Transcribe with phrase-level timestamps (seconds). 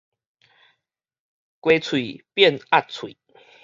[0.01, 0.05] 雞
[1.93, 3.19] 喙變鴨喙